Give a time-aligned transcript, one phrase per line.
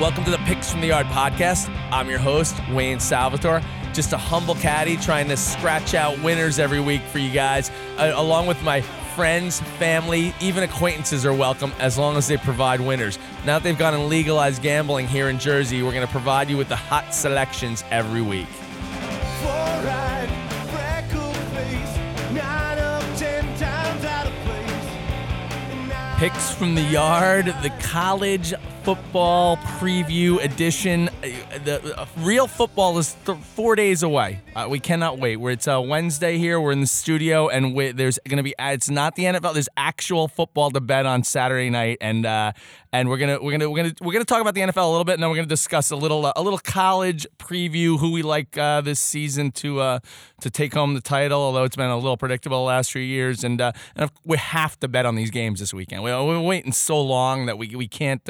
[0.00, 1.68] Welcome to the Picks from the Yard podcast.
[1.92, 3.60] I'm your host, Wayne Salvatore.
[3.92, 8.12] Just a humble caddy trying to scratch out winners every week for you guys, uh,
[8.14, 8.80] along with my
[9.14, 13.18] friends, family, even acquaintances are welcome as long as they provide winners.
[13.44, 16.56] Now that they've gone and legalized gambling here in Jersey, we're going to provide you
[16.56, 18.48] with the hot selections every week.
[19.42, 20.30] Fluoride,
[20.70, 21.96] freckle face,
[22.32, 24.86] nine of ten times out of place.
[25.72, 28.54] And I- Picks from the Yard, the college
[28.94, 31.08] football preview edition.
[31.22, 34.40] Uh, The uh, real football is th- four days away.
[34.56, 35.36] Uh, we cannot wait.
[35.36, 38.52] Where it's uh, Wednesday here, we're in the studio, and we, there's going to be.
[38.58, 39.52] It's not the NFL.
[39.52, 42.50] There's actual football to bet on Saturday night, and uh,
[42.92, 45.04] and we're gonna we're gonna we're gonna we're gonna talk about the NFL a little
[45.04, 47.96] bit, and then we're gonna discuss a little a little college preview.
[48.00, 50.00] Who we like this season to
[50.40, 53.44] to take home the title, although it's been a little predictable the last few years,
[53.44, 56.02] and and we have to bet on these games this weekend.
[56.02, 58.28] We, we're waiting so long that we we can't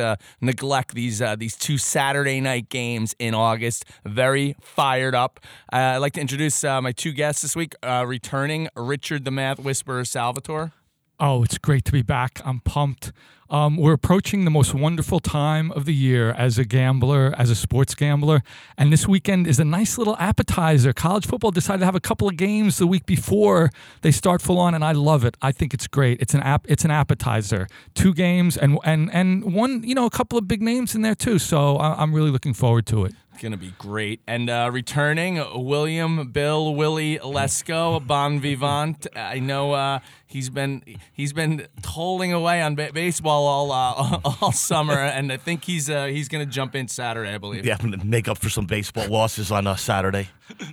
[0.50, 3.84] neglect these uh, these two Saturday night games in August.
[4.04, 5.40] Very fired up.
[5.72, 7.74] Uh, I'd like to introduce uh, my two guests this week.
[7.82, 10.72] Uh, returning Richard the Math Whisperer Salvatore.
[11.18, 12.40] Oh, it's great to be back.
[12.44, 13.12] I'm pumped.
[13.50, 17.56] Um, we're approaching the most wonderful time of the year as a gambler, as a
[17.56, 18.42] sports gambler.
[18.78, 20.92] And this weekend is a nice little appetizer.
[20.92, 23.70] College football decided to have a couple of games the week before
[24.02, 25.36] they start full on, and I love it.
[25.42, 26.20] I think it's great.
[26.20, 26.64] It's an app.
[26.68, 27.66] It's an appetizer.
[27.94, 31.16] Two games and and and one, you know, a couple of big names in there
[31.16, 31.40] too.
[31.40, 33.14] So I'm really looking forward to it.
[33.40, 34.20] Gonna be great.
[34.26, 39.06] And uh, returning, William Bill Willie Lesko, Bon Vivant.
[39.16, 44.52] I know uh, he's been he's been tolling away on ba- baseball all uh, all
[44.52, 47.64] summer, and I think he's uh, he's gonna jump in Saturday, I believe.
[47.64, 50.28] Yeah, I'm gonna make up for some baseball losses on uh, Saturday.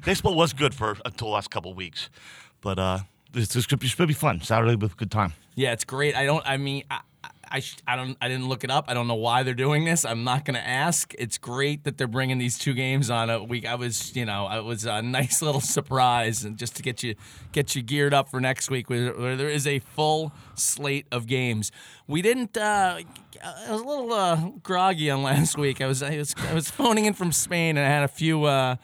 [0.06, 2.10] baseball was good for until the last couple weeks,
[2.62, 3.00] but uh,
[3.32, 4.42] this, this should, be, should be fun.
[4.42, 5.34] Saturday with a good time.
[5.56, 6.16] Yeah, it's great.
[6.16, 6.46] I don't.
[6.46, 7.00] I mean, I,
[7.52, 8.18] I, sh- I don't.
[8.22, 8.86] I didn't look it up.
[8.88, 10.06] I don't know why they're doing this.
[10.06, 11.14] I'm not to ask.
[11.18, 13.66] It's great that they're bringing these two games on a week.
[13.66, 17.16] I was, you know, it was a nice little surprise, and just to get you
[17.52, 21.28] get you geared up for next week, where, where there is a full slate of
[21.28, 21.72] games.
[22.08, 22.58] We didn't.
[22.58, 23.00] Uh,
[23.44, 25.82] I was a little uh, groggy on last week.
[25.82, 28.44] I was, I was I was phoning in from Spain, and I had a few.
[28.46, 28.76] Uh,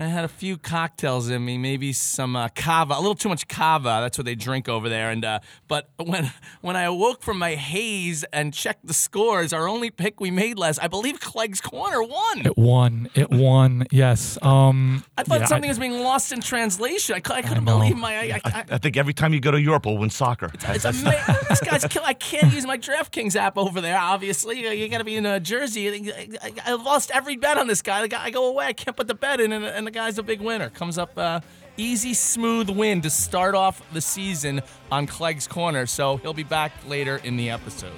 [0.00, 3.46] I had a few cocktails in me, maybe some uh, cava, a little too much
[3.48, 3.98] cava.
[4.00, 5.10] That's what they drink over there.
[5.10, 9.68] And uh, but when when I awoke from my haze and checked the scores, our
[9.68, 12.46] only pick we made last, I believe Clegg's Corner won.
[12.46, 13.10] It won.
[13.14, 13.86] It won.
[13.90, 14.38] Yes.
[14.40, 17.16] Um, I thought yeah, something was being lost in translation.
[17.16, 17.78] I, I couldn't know.
[17.78, 18.16] believe my.
[18.16, 20.50] I, I, I, I think every time you go to Europe, we'll win soccer.
[20.54, 21.12] it's amazing.
[21.50, 22.04] this guy's kill.
[22.06, 23.98] I can't use my DraftKings app over there.
[23.98, 26.10] Obviously, you, got to be in uh, Jersey.
[26.10, 28.00] I, I, I lost every bet on this guy.
[28.00, 28.24] The guy.
[28.24, 28.64] I go away.
[28.64, 30.70] I can't put the bet in, and, and the guy's a big winner.
[30.70, 31.40] Comes up uh,
[31.76, 34.62] easy, smooth win to start off the season
[34.92, 35.86] on Clegg's Corner.
[35.86, 37.92] So he'll be back later in the episode.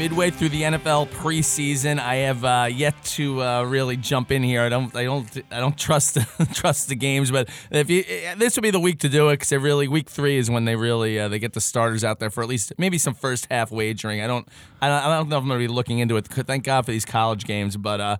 [0.00, 1.98] Midway through the NFL preseason.
[2.00, 4.62] I have uh, yet to uh, really jump in here.
[4.62, 6.16] I don't, I don't, I don't trust
[6.54, 7.30] trust the games.
[7.30, 8.02] But if you,
[8.38, 10.64] this would be the week to do it because they really week three is when
[10.64, 13.46] they really uh, they get the starters out there for at least maybe some first
[13.50, 14.22] half wagering.
[14.22, 14.48] I don't,
[14.80, 16.26] I don't, I don't know if I'm going to be looking into it.
[16.26, 18.18] Thank God for these college games, but.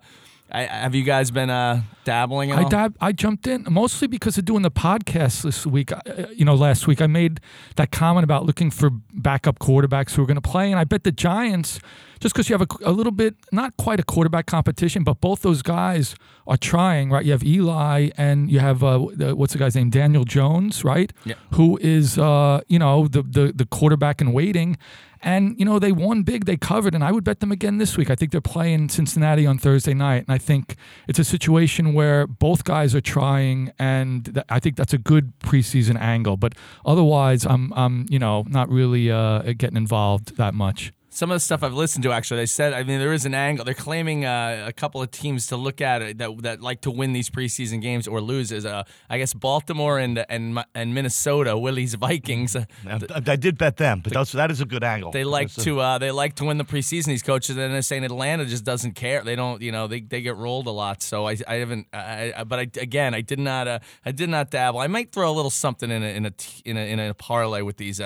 [0.53, 2.51] I, have you guys been uh, dabbling?
[2.51, 5.91] I dab- I jumped in mostly because of doing the podcast this week.
[5.91, 5.99] Uh,
[6.35, 7.39] You know, last week I made
[7.77, 11.03] that comment about looking for backup quarterbacks who are going to play, and I bet
[11.03, 11.79] the Giants,
[12.19, 15.41] just because you have a, a little bit, not quite a quarterback competition, but both
[15.41, 16.15] those guys
[16.47, 17.25] are trying, right?
[17.25, 21.13] You have Eli and you have uh, what's the guy's name, Daniel Jones, right?
[21.23, 21.35] Yeah.
[21.53, 24.77] Who is uh, you know the the the quarterback in waiting.
[25.23, 27.95] And you know they won big, they covered, and I would bet them again this
[27.95, 28.09] week.
[28.09, 30.75] I think they're playing Cincinnati on Thursday night, and I think
[31.07, 35.37] it's a situation where both guys are trying, and th- I think that's a good
[35.39, 36.37] preseason angle.
[36.37, 36.53] But
[36.85, 40.91] otherwise, I'm, I'm, you know, not really uh, getting involved that much.
[41.13, 43.33] Some of the stuff I've listened to, actually, they said, I mean, there is an
[43.33, 43.65] angle.
[43.65, 46.91] They're claiming uh, a couple of teams to look at it that, that like to
[46.91, 48.49] win these preseason games or lose.
[48.53, 52.55] Is uh, I guess Baltimore and and and Minnesota, Willie's Vikings.
[52.55, 55.11] uh, I, I did bet them, but that's, that is a good angle.
[55.11, 57.07] They like That's to uh, they like to win the preseason.
[57.07, 59.21] These coaches, and they're saying Atlanta just doesn't care.
[59.21, 61.03] They don't, you know, they, they get rolled a lot.
[61.03, 61.87] So I, I haven't.
[61.91, 63.67] I, but I, again, I did not.
[63.67, 64.79] Uh, I did not dabble.
[64.79, 66.31] I might throw a little something in a in a
[66.63, 67.99] in a, in a parlay with these.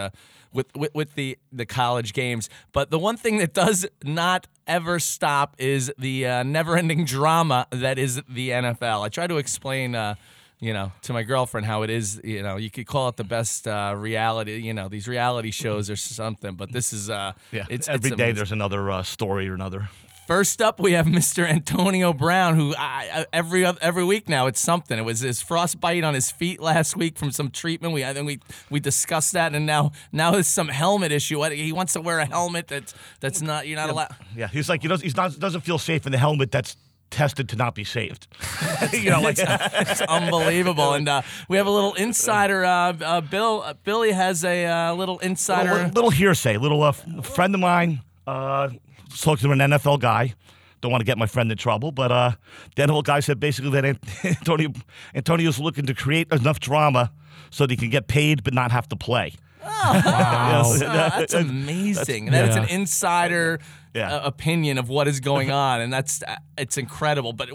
[0.55, 2.49] With, with, with the, the college games.
[2.71, 7.67] But the one thing that does not ever stop is the uh, never ending drama
[7.71, 9.03] that is the NFL.
[9.03, 9.95] I try to explain.
[9.95, 10.15] Uh,
[10.61, 12.19] you know, to my girlfriend, how it is.
[12.23, 14.55] You know, you could call it the best uh, reality.
[14.61, 16.55] You know, these reality shows or something.
[16.55, 19.89] But this is, uh, Yeah, it's every it's day there's another uh, story or another.
[20.27, 21.47] First up, we have Mr.
[21.47, 24.97] Antonio Brown, who I, every every week now it's something.
[24.97, 27.93] It was his frostbite on his feet last week from some treatment.
[27.93, 28.39] We I think we
[28.69, 31.41] we discussed that, and now now there's some helmet issue.
[31.43, 34.15] He wants to wear a helmet that's that's not you're not allowed.
[34.35, 36.75] Yeah, he's like he doesn't he's not doesn't feel safe in the helmet that's
[37.11, 38.27] tested to not be saved.
[38.93, 40.93] you know, like It's unbelievable.
[40.93, 42.65] And uh, we have a little insider.
[42.65, 45.73] Uh, uh, Bill uh, Billy has a uh, little insider.
[45.73, 46.57] little, little hearsay.
[46.57, 48.01] Little uh, friend of mine
[49.15, 50.33] spoke to an NFL guy.
[50.81, 52.31] Don't want to get my friend in trouble, but uh,
[52.75, 54.69] the NFL guy said basically that Ant- Antonio
[55.15, 57.11] Antonio's looking to create enough drama
[57.49, 59.33] so that he can get paid but not have to play.
[59.63, 60.61] Wow.
[60.65, 62.25] Oh, that's amazing.
[62.27, 62.75] That is an yeah.
[62.75, 63.59] insider
[63.95, 64.15] Yeah.
[64.15, 67.33] uh, opinion of what is going on, and that's uh, it's incredible.
[67.33, 67.49] But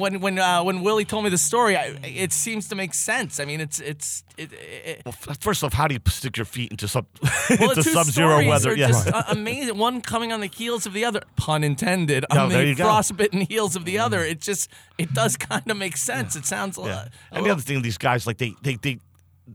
[0.00, 3.38] when when uh, when Willie told me the story, I, it seems to make sense.
[3.38, 6.46] I mean, it's it's it, it, Well, f- first off, how do you stick your
[6.46, 8.70] feet into sub well, into the two sub-zero weather?
[8.70, 8.88] are Yeah.
[8.88, 9.78] just uh, amazing.
[9.78, 12.74] One coming on the heels of the other, pun intended, No, on there the you
[12.74, 12.84] go.
[12.84, 14.20] frostbitten heels of the other.
[14.24, 14.68] It just
[14.98, 16.34] it does kind of make sense.
[16.36, 16.84] It sounds Yeah.
[16.84, 18.98] like And the other thing, these guys like they they they.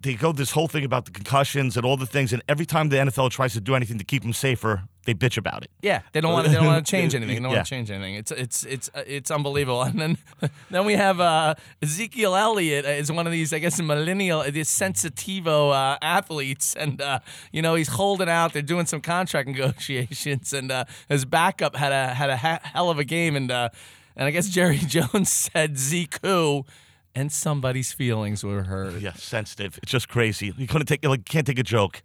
[0.02, 2.90] They go this whole thing about the concussions and all the things, and every time
[2.90, 5.72] the NFL tries to do anything to keep them safer, they bitch about it.
[5.82, 6.52] Yeah, they don't want to.
[6.52, 7.36] They don't want to change anything.
[7.36, 7.58] They don't Yeah.
[7.58, 8.16] want to change anything.
[8.16, 9.82] It's it's it's it's unbelievable.
[9.90, 10.18] And then
[10.72, 15.72] then we have uh, Ezekiel Elliott is one of these, I guess, millennial, these sensitivo
[15.72, 17.20] uh, athletes, and uh,
[17.52, 18.54] you know he's holding out.
[18.54, 22.90] They're doing some contract negotiations, and uh, his backup had a had a ha- hell
[22.90, 23.70] of a game, and uh,
[24.16, 26.66] and I guess Jerry Jones said Zeke who,
[27.16, 29.00] and somebody's feelings were hurt.
[29.02, 29.80] Yeah, sensitive.
[29.82, 30.54] It's just crazy.
[30.58, 32.02] You couldn't take like can't take a joke.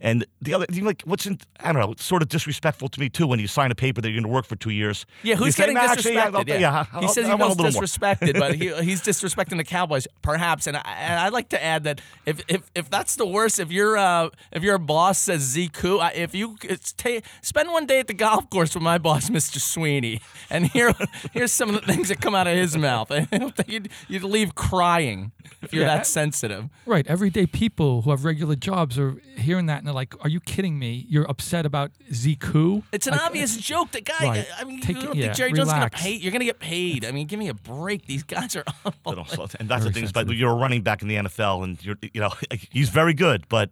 [0.00, 3.00] And the other, you like, what's in, I don't know, it's sort of disrespectful to
[3.00, 5.06] me too when you sign a paper that you're going to work for two years.
[5.22, 6.60] Yeah, You who's say, getting "Nah, actually, yeah, disrespected?
[6.60, 9.64] Yeah, I'll- he says he I want a feels disrespected, but he, he's disrespecting the
[9.64, 10.66] Cowboys, perhaps.
[10.66, 13.72] And I, and I'd like to add that if, if if that's the worst, if
[13.72, 18.00] your uh, if your boss says Zeke who, if you it's ta- spend one day
[18.00, 19.58] at the golf course with my boss, Mr.
[19.58, 20.20] Sweeney,
[20.50, 20.92] and here
[21.32, 23.10] here's some of the things that come out of his mouth.
[23.12, 25.96] I don't think you'd, you'd leave crying if you're Yeah.
[25.96, 26.68] that sensitive.
[26.86, 27.06] Right.
[27.06, 30.78] Everyday people who have regular jobs are hearing that and they're like, "Are you kidding
[30.78, 31.06] me?
[31.08, 33.90] You're upset about Zeke who?" It's an Like, obvious joke.
[33.92, 34.46] The guy, Right.
[34.58, 36.02] I mean, Take you don't yeah, think Jerry Jones is gonna relax.
[36.02, 36.12] pay?
[36.14, 37.04] You're gonna get paid.
[37.04, 38.06] I mean, give me a break.
[38.06, 38.64] These guys are.
[38.84, 39.18] Awful.
[39.18, 41.82] also, and that's the thing is, but you're a running back in the NFL, and
[41.84, 42.30] you're, you know,
[42.70, 43.70] he's very good, but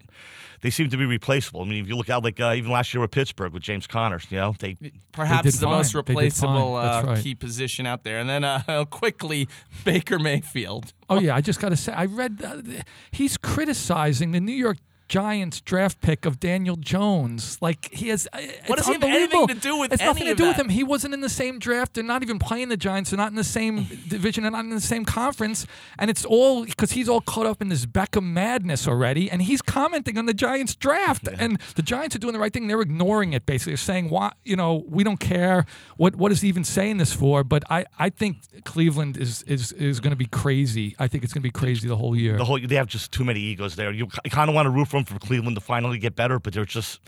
[0.63, 1.63] they seem to be replaceable.
[1.63, 3.87] I mean, if you look out, like uh, even last year with Pittsburgh with James
[3.89, 4.77] Connors, you know, they
[5.11, 6.03] perhaps did the most fine.
[6.05, 7.23] They did replaceable uh, right.
[7.23, 8.19] key position out there.
[8.21, 9.49] And then uh, quickly,
[9.85, 10.72] Baker Mayfield.
[11.09, 14.79] Oh yeah, I just got to say, I read uh, he's criticizing the New York
[15.13, 17.59] Giants draft pick of Daniel Jones.
[17.61, 18.27] Like he has.
[18.33, 20.71] uh, What does he have anything to do with It's nothing to do with him.
[20.71, 21.93] He wasn't in the same draft.
[21.93, 23.11] They're not even playing the Giants.
[23.11, 24.43] They're not in the same division.
[24.45, 25.67] They're not in the same conference.
[25.99, 29.31] And it's all because he's all caught up in this Beckham madness already.
[29.31, 31.29] And he's commenting on the Giants draft.
[31.29, 32.69] And the Giants are doing the right thing.
[32.69, 33.73] They're ignoring it basically.
[33.73, 34.33] They're saying, "Why?
[34.45, 35.67] You know, we don't care.
[35.99, 36.17] What?
[36.17, 40.01] What is he even saying this for?" But I, I think Cleveland is is is
[40.01, 40.97] going to be crazy.
[40.99, 42.39] I think it's going to be crazy the whole year.
[42.39, 43.93] the whole they have just too many egos there.
[43.93, 46.53] You kind of want to root for them for Cleveland to finally get better, but
[46.53, 47.01] they're just,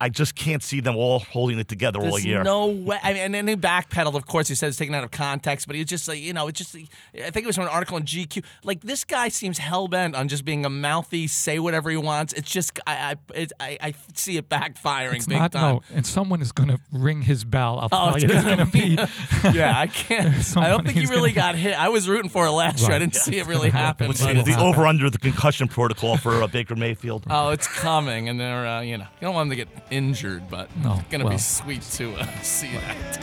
[0.00, 2.42] I just can't see them all holding it together all year.
[2.42, 2.98] no way.
[3.02, 4.14] I mean, and then he backpedaled.
[4.14, 6.48] Of course, he says it's taken out of context, but he just like you know,
[6.48, 6.74] it's just.
[6.74, 8.44] I think it was from an article in GQ.
[8.64, 12.32] Like this guy seems hell bent on just being a mouthy, say whatever he wants.
[12.32, 15.74] It's just I I it, I, I see it backfiring It's big not time.
[15.76, 17.78] no, and someone is going to ring his bell.
[17.80, 18.72] I'll Oh, tell it's you, it's gonna going to
[19.52, 19.52] be.
[19.58, 20.34] yeah, I can't.
[20.56, 21.78] I don't think he really gonna- got hit.
[21.78, 22.92] I was rooting for it last year.
[22.92, 24.08] I didn't see it really happen.
[24.08, 27.24] Let's but- see the over under the concussion protocol for uh, Baker Mayfield.
[27.30, 30.48] Oh, it's coming, and they're uh, you know you don't want them to get injured,
[30.50, 33.16] but No, it's gonna be sweet to uh, see that.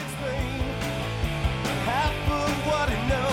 [1.85, 3.29] Half of what I know.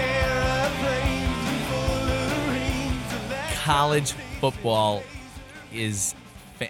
[0.00, 5.02] Airplanes full of rings of that- College football
[5.72, 6.14] is.
[6.58, 6.68] Fa-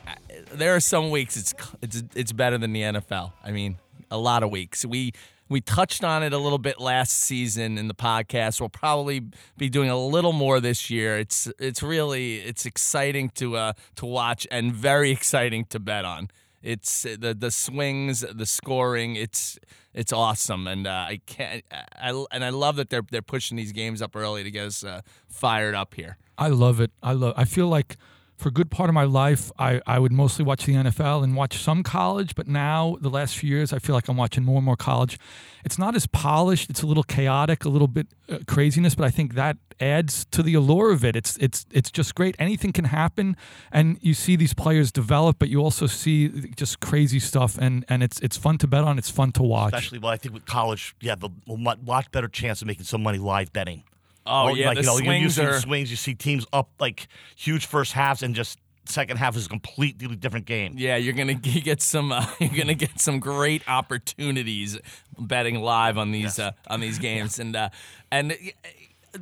[0.53, 3.33] there are some weeks it's it's it's better than the NFL.
[3.45, 3.77] I mean,
[4.11, 4.85] a lot of weeks.
[4.85, 5.13] We
[5.49, 8.61] we touched on it a little bit last season in the podcast.
[8.61, 9.23] We'll probably
[9.57, 11.19] be doing a little more this year.
[11.19, 16.29] It's it's really it's exciting to uh to watch and very exciting to bet on.
[16.63, 19.17] It's the the swings, the scoring.
[19.17, 19.59] It's
[19.93, 21.63] it's awesome, and uh, I can't.
[21.71, 24.83] I and I love that they're they're pushing these games up early to get us
[24.83, 26.17] uh, fired up here.
[26.39, 26.91] I love it.
[27.03, 27.35] I love.
[27.37, 27.97] I feel like
[28.37, 31.37] for a good part of my life, I, I would mostly watch the NFL and
[31.37, 32.35] watch some college.
[32.35, 35.19] But now, the last few years, I feel like I'm watching more and more college.
[35.65, 36.69] It's not as polished.
[36.69, 38.95] It's a little chaotic, a little bit uh, craziness.
[38.95, 41.17] But I think that adds to the allure of it.
[41.17, 42.35] It's it's it's just great.
[42.39, 43.37] Anything can happen,
[43.73, 47.57] and you see these players develop, but you also see just crazy stuff.
[47.59, 48.99] And and it's it's fun to bet on.
[48.99, 49.73] It's fun to watch.
[49.75, 53.03] Especially, well, I think with college, you have a lot, better chance of making some
[53.03, 53.85] money live betting.
[54.27, 55.61] Oh Or, yeah, like, the you know, you- you swings see are.
[55.61, 55.91] swings.
[55.91, 60.15] You see teams up like huge first halves and just second half is a completely
[60.17, 60.75] different game.
[60.77, 62.13] Yeah, you're gonna get some.
[62.13, 64.79] Uh, you're gonna get some great opportunities
[65.19, 67.69] betting live on these uh, on these games, and uh,
[68.11, 68.37] and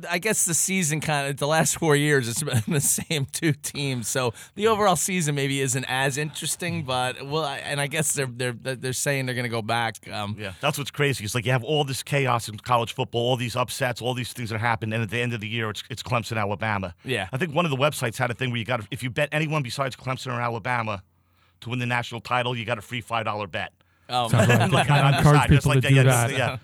[0.09, 3.53] I guess the season kind of the last four years it's been the same two
[3.53, 6.83] teams, so the overall season maybe isn't as interesting.
[6.83, 9.97] But well, and I guess they're they're they're saying they're gonna go back.
[10.11, 11.23] Um, Yeah, that's what's crazy.
[11.25, 14.33] It's like you have all this chaos in college football, all these upsets, all these
[14.33, 16.95] things that happen, and at the end of the year, it's, it's Clemson, Alabama.
[17.05, 17.27] Yeah.
[17.31, 19.09] I think one of the websites had a thing where you got to, if you
[19.09, 21.03] bet anyone besides Clemson or Alabama
[21.61, 23.71] to win the national title, you got a free five dollar bet.
[24.09, 25.95] oh, Sounds like- Like, I on the encourage side, just people like to that, do
[25.95, 26.27] yeah, that.
[26.29, 26.57] just- yeah.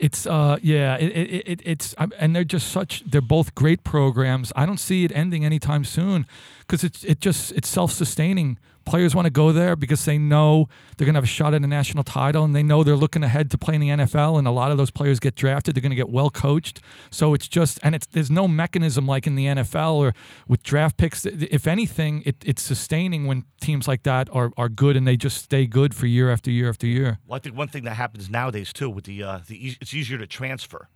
[0.00, 4.52] It's uh yeah it, it, it it's and they're just such they're both great programs.
[4.56, 6.26] I don't see it ending anytime soon
[6.60, 8.58] because it's it just it's self sustaining.
[8.90, 11.62] Players want to go there because they know they're going to have a shot at
[11.62, 14.50] a national title and they know they're looking ahead to playing the NFL and a
[14.50, 16.80] lot of those players get drafted they're going to get well coached.
[17.10, 20.14] So it's just and it's there's no mechanism like in the NFL or
[20.48, 24.96] with draft picks if anything it, it's sustaining when teams like that are are good
[24.96, 27.20] and they just stay good for year after year after year.
[27.26, 30.18] Well, I think one thing that happens nowadays too with the uh, the it's easier
[30.18, 30.88] to transfer.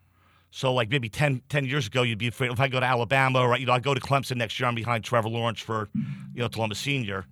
[0.55, 3.41] So like maybe 10, 10 years ago, you'd be afraid if I go to Alabama
[3.41, 6.43] or you know I go to Clemson next year, I'm behind Trevor Lawrence for you
[6.43, 7.27] know till I'm a senior,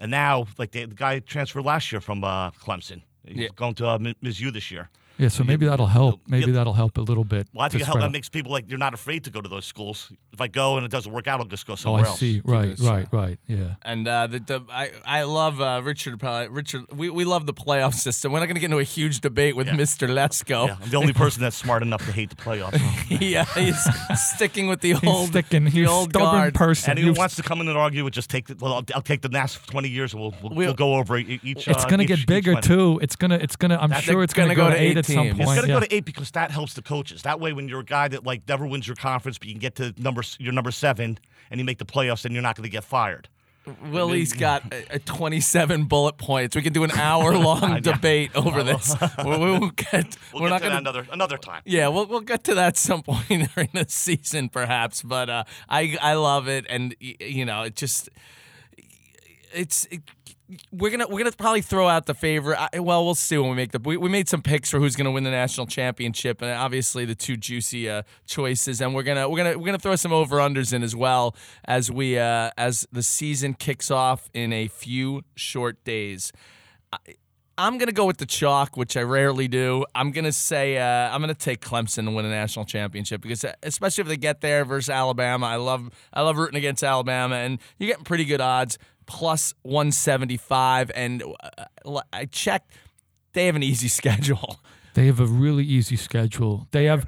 [0.00, 3.48] and now like the, the guy transferred last year from uh, Clemson, he's Yeah.
[3.54, 4.88] going to uh, M- Mizzou this year.
[5.20, 6.20] Yeah, so maybe that'll help.
[6.26, 7.48] Maybe that'll help a little bit.
[7.52, 9.48] Well, I think it help, that makes people like you're not afraid to go to
[9.48, 10.12] those schools.
[10.32, 12.22] If I go and it doesn't work out, I'll just go somewhere else.
[12.22, 12.78] Oh, somewhere I else.
[12.78, 12.86] see.
[12.88, 13.38] Right, right, right.
[13.46, 13.74] Yeah.
[13.82, 16.18] And uh, the, the I I love uh, Richard.
[16.18, 16.84] Probably Richard.
[16.92, 18.32] We, we love the playoff system.
[18.32, 19.74] We're not going to get into a huge debate with Yeah.
[19.74, 20.08] Mr.
[20.08, 20.68] Lesko.
[20.68, 22.80] Yeah, I'm the only person that's smart enough to hate the playoffs.
[23.20, 23.78] yeah, he's
[24.34, 25.64] sticking with the He's old sticking.
[25.64, 26.54] the He's a old stubborn guard.
[26.54, 26.92] person.
[26.92, 28.56] Anyone You- wants to come in and argue, would just take the.
[28.58, 31.16] Well, I'll, I'll take the last 20 years and we'll we'll, We'll- we'll go over
[31.18, 31.40] each.
[31.68, 32.98] it's uh, gonna get bigger too.
[33.02, 33.36] It's gonna.
[33.36, 33.76] It's gonna.
[33.80, 35.38] I'm That's sure it's gonna, go, to eight, at some teams.
[35.38, 35.40] point.
[35.40, 35.74] It's gonna yeah.
[35.74, 37.22] go to eight because that helps the coaches.
[37.22, 39.60] That way, when you're a guy that like never wins your conference, but you can
[39.60, 41.18] get to number s- you're number seven
[41.50, 43.28] and you make the playoffs, then you're not going to get fired.
[43.90, 46.56] Willie's got a, a 27 bullet points.
[46.56, 48.94] We can do an hour long debate over this.
[49.24, 50.16] we, we won't get.
[50.32, 51.62] We'll we're get not to going that another another time.
[51.64, 55.02] Yeah, we'll we'll get to that some point during the season, perhaps.
[55.02, 58.08] But uh, I I love it, and you know, it just
[59.52, 59.86] it's.
[59.86, 60.02] It,
[60.72, 62.58] we're gonna we're gonna probably throw out the favorite.
[62.60, 63.78] I, well, we'll see when we make the.
[63.78, 67.14] We, we made some picks for who's gonna win the national championship, and obviously the
[67.14, 68.80] two juicy uh, choices.
[68.80, 71.90] And we're gonna we're gonna we're gonna throw some over unders in as well as
[71.90, 76.32] we uh, as the season kicks off in a few short days.
[77.60, 79.84] I'm gonna go with the chalk, which I rarely do.
[79.94, 83.52] I'm gonna say uh, I'm gonna take Clemson to win a national championship because, uh,
[83.62, 87.58] especially if they get there versus Alabama, I love I love rooting against Alabama, and
[87.78, 88.78] you're getting pretty good odds,
[89.10, 90.92] plus 175.
[90.94, 91.24] And
[91.84, 92.70] uh, I checked,
[93.32, 94.60] they have an easy schedule.
[94.94, 96.68] They have a really easy schedule.
[96.70, 97.06] They have,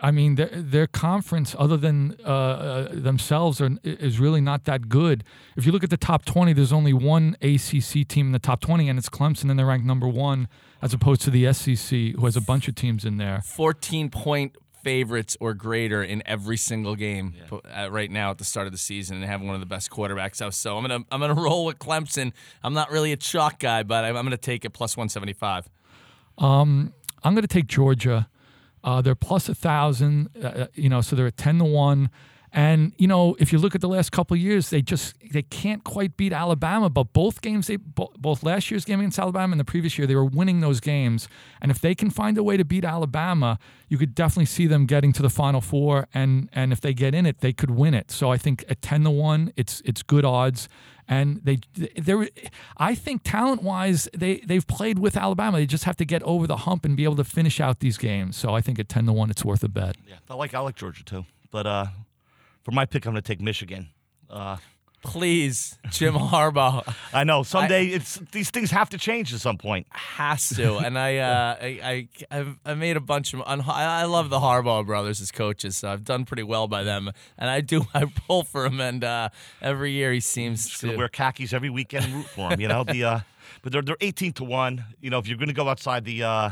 [0.00, 4.88] I mean, their, their conference, other than uh, uh, themselves, are, is really not that
[4.88, 5.24] good.
[5.56, 8.60] If you look at the top 20, there's only one ACC team in the top
[8.60, 10.48] 20, and it's Clemson, and they're ranked number one,
[10.82, 13.42] as opposed to the SEC, who has a bunch of teams in there.
[13.42, 18.66] 14 point favorites or greater in every single game uh, right now at the start
[18.66, 20.54] of the season and have one of the best quarterbacks out.
[20.54, 22.32] So I'm gonna I'm gonna roll with Clemson.
[22.62, 25.68] I'm not really a chalk guy, but I'm, I'm gonna take it plus 175.
[27.24, 28.28] I'm going to take Georgia.
[28.82, 32.10] Uh, they're plus a thousand, uh, you know, so they're at ten to one.
[32.54, 35.82] And you know, if you look at the last couple years, they just they can't
[35.82, 36.88] quite beat Alabama.
[36.88, 40.14] But both games, they both last year's game against Alabama and the previous year, they
[40.14, 41.28] were winning those games.
[41.60, 43.58] And if they can find a way to beat Alabama,
[43.88, 46.06] you could definitely see them getting to the Final Four.
[46.14, 48.12] And and if they get in it, they could win it.
[48.12, 50.68] So I think at ten to one, it's it's good odds.
[51.08, 52.30] And they they
[52.76, 55.58] I think talent wise, they they've played with Alabama.
[55.58, 57.98] They just have to get over the hump and be able to finish out these
[57.98, 58.36] games.
[58.36, 59.96] So I think at ten to one, it's worth a bet.
[60.06, 61.86] Yeah, I like like Georgia too, but uh,
[62.64, 63.88] for my pick, I'm going to take Michigan.
[64.28, 64.56] Uh,
[65.04, 69.86] Please, Jim Harbaugh I know someday it's these things have to change at some point.
[69.90, 70.78] has to.
[70.84, 73.42] And I, uh, I, I, I've, made a bunch of.
[73.42, 77.10] I I love the Harbaugh brothers as coaches, so I've done pretty well by them.
[77.38, 77.86] And I do.
[77.94, 79.28] I pull for him, and uh,
[79.60, 82.60] every year he seems gonna wear khakis every weekend and root for them.
[82.60, 83.20] You know the, uh,
[83.62, 84.84] but they're they're 18 to one.
[85.00, 86.50] You know if you're going to go outside the, uh,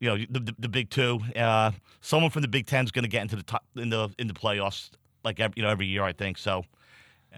[0.00, 3.04] you know the, the, the Big Two, uh, someone from the Big Ten is going
[3.04, 4.90] to get into the top in the in the playoffs
[5.26, 6.02] like every, you know every year.
[6.02, 6.64] I think so.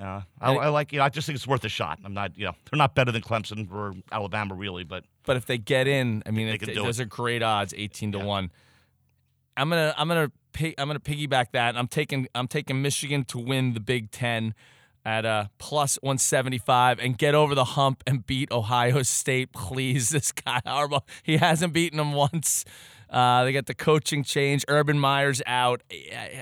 [0.00, 1.98] Uh, I, I like you know I just think it's worth a shot.
[2.04, 5.46] I'm not you know they're not better than Clemson or Alabama really, but But if
[5.46, 7.02] they get in, I mean, it, those it.
[7.02, 8.24] are great odds, eighteen to Yeah.
[8.24, 8.50] one.
[9.56, 11.76] I'm gonna, I'm gonna, pig, I'm gonna piggyback that.
[11.76, 14.54] I'm taking, I'm taking Michigan to win the Big Ten.
[15.04, 20.10] at a plus 175 and get over the hump and beat Ohio State, please.
[20.10, 22.64] This guy Harbaugh, he hasn't beaten them once.
[23.10, 24.64] Uh, they got the coaching change.
[24.68, 25.82] Urban Meyer's out.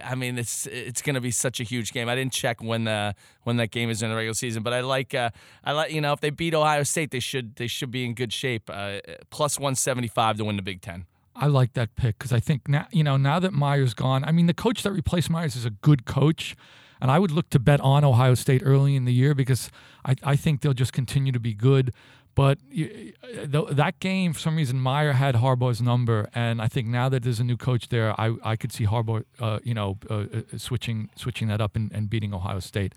[0.04, 2.08] I, mean, it's it's going to be such a huge game.
[2.08, 4.80] I didn't check when the when that game is in the regular season, but I
[4.80, 5.30] like uh,
[5.64, 8.14] I like you know if they beat Ohio State, they should they should be in
[8.14, 8.68] good shape.
[8.68, 8.98] Uh,
[9.30, 11.06] plus 175 to win the Big Ten.
[11.36, 14.24] I like that pick because I think now you know now that Meyer's gone.
[14.24, 16.56] I mean, the coach that replaced Myers is a good coach,
[17.00, 19.70] and I would look to bet on Ohio State early in the year because
[20.04, 21.92] I, I think they'll just continue to be good.
[22.36, 27.22] But that game, for some reason, Meyer had Harbaugh's number, and I think now that
[27.22, 30.58] there's a new coach there, I, I could see Harbaugh, uh, you know, uh, uh,
[30.58, 32.92] switching switching that up and, and beating Ohio State.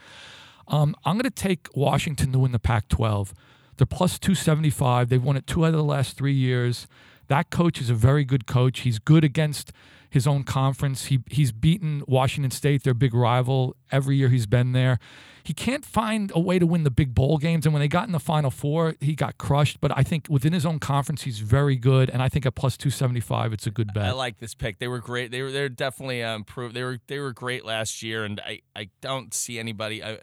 [0.67, 3.31] Um, I'm going to take Washington to win the Pac-12.
[3.77, 5.08] They're plus 275.
[5.08, 6.86] They've won it two out of the last three years.
[7.29, 8.81] That coach is a very good coach.
[8.81, 9.72] He's good against
[10.10, 11.06] his own conference.
[11.06, 15.00] He he's beaten Washington State, their big rival, every year he's been there.
[15.44, 18.06] He can't find a way to win the big bowl games, and when they got
[18.06, 19.80] in the Final Four, he got crushed.
[19.82, 22.78] But I think within his own conference, he's very good, and I think at plus
[22.78, 24.06] two seventy five, it's a good bet.
[24.06, 24.80] I like this pick.
[24.80, 25.32] They were great.
[25.32, 26.75] They were they're definitely um, improved.
[26.75, 30.04] They were they were great last year, and I, I don't see anybody.
[30.04, 30.20] I,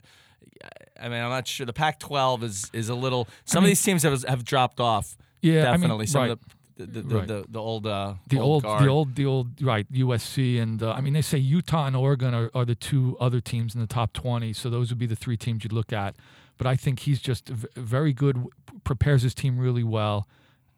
[1.00, 1.66] I mean, I'm not sure.
[1.66, 3.28] The Pac-12 is is a little.
[3.44, 5.16] Some of mean- these teams have have dropped off.
[5.42, 6.06] Yeah, I mean, definitely.
[6.06, 6.30] Some right.
[6.32, 7.26] of the the, the, Right.
[7.26, 8.84] the, the old uh, the old, guard.
[8.84, 9.90] the old, the old, right?
[9.92, 13.40] USC and uh, I mean, they say Utah and Oregon are, are the two other
[13.40, 16.16] teams in the top twenty, so those would be the three teams you'd look at.
[16.58, 18.46] But I think he's just v- very good,
[18.84, 20.26] prepares his team really well,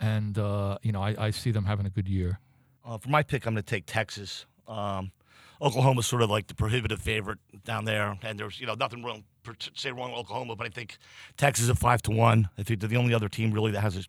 [0.01, 2.41] and uh, you know, I, I see them having a good year.
[2.85, 4.47] Uh, for my pick, I'm going to take Texas.
[4.67, 5.13] Um,
[5.61, 9.25] Oklahoma's sort of like the prohibitive favorite down there, and there's you know nothing wrong
[9.43, 10.99] per say wrong with Oklahoma, but I think
[11.37, 12.49] Texas is at five to one.
[12.57, 14.03] I think they're the only other team really that has a,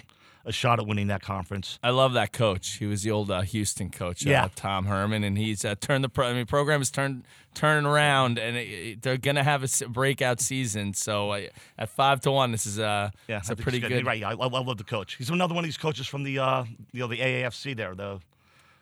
[0.49, 1.79] a shot at winning that conference.
[1.83, 2.77] I love that coach.
[2.77, 4.45] He was the old uh, Houston coach, Yeah.
[4.45, 7.85] uh, Tom Herman, and he's uh, turned the pro- I mean, program is turned turning
[7.85, 10.93] around, and it, it- they're gonna have a breakout season.
[10.93, 11.41] So uh,
[11.77, 14.05] at five to one, this is uh, Yeah, it's I a pretty good.
[14.05, 15.15] Right, yeah, I, I love the coach.
[15.15, 18.19] He's another one of these coaches from the uh, you know the AAFC there, the,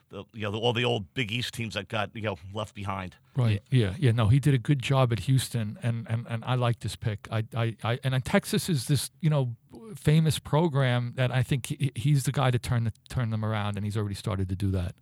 [0.09, 2.73] the you know the, all the old Big East teams that got you know left
[2.73, 3.15] behind.
[3.35, 3.61] Right.
[3.69, 3.93] Yeah.
[3.99, 4.13] Yeah.
[4.13, 7.27] No, he did a good job at Houston, and and, and I like this pick.
[7.31, 9.55] I, I, I and Texas is this you know
[9.97, 13.75] famous program that I think he, he's the guy to turn the, turn them around,
[13.75, 14.95] and he's already started to do that.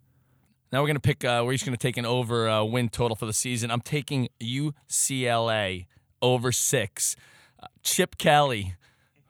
[0.72, 1.24] Now we're gonna pick.
[1.24, 3.72] Uh, we're just gonna take an over uh, win total for the season.
[3.72, 5.86] I'm taking UCLA
[6.22, 7.16] over six.
[7.62, 8.76] Uh, Chip Kelly,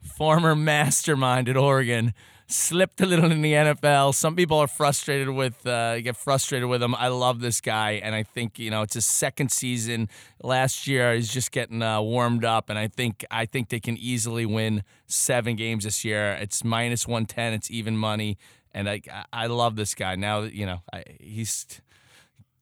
[0.00, 2.14] former mastermind at Oregon,
[2.46, 4.14] slipped a little in the NFL.
[4.14, 6.94] Some people are frustrated with uh, get frustrated with him.
[6.94, 10.08] I love this guy, and I think you know it's his second season.
[10.42, 13.96] Last year he's just getting uh, warmed up, and I think I think they can
[13.96, 16.32] easily win seven games this year.
[16.40, 17.52] It's minus one ten.
[17.52, 18.38] It's even money,
[18.72, 19.00] and I
[19.32, 20.16] I- love this guy.
[20.16, 21.80] Now you know I, he's.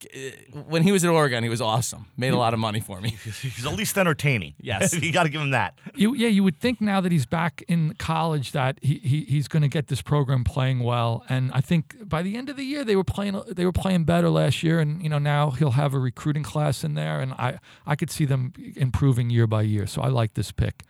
[0.03, 2.07] Uh, when he was at Oregon, he was awesome.
[2.17, 3.11] Made a lot of money for me.
[3.41, 4.53] He's at least entertaining.
[4.59, 4.93] Yes.
[5.01, 5.77] you got to give him that.
[5.95, 9.47] You, yeah, you would think now that he's back in college that he, he he's
[9.47, 12.63] going to get this program playing well, and I think by the end of the
[12.63, 15.71] year they were playing they were playing better last year, and you know now he'll
[15.71, 19.61] have a recruiting class in there, and I I could see them improving year by
[19.61, 19.87] year.
[19.87, 20.83] So I like this pick.